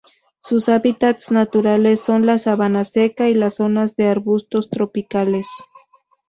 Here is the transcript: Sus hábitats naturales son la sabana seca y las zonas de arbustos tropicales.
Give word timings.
Sus 0.39 0.67
hábitats 0.67 1.29
naturales 1.29 1.99
son 1.99 2.25
la 2.25 2.39
sabana 2.39 2.83
seca 2.85 3.29
y 3.29 3.35
las 3.35 3.57
zonas 3.57 3.95
de 3.97 4.07
arbustos 4.07 4.67
tropicales. 4.71 5.47